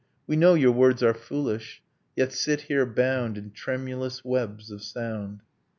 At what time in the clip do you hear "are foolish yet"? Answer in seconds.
1.03-2.33